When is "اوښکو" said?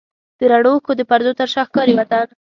0.73-0.93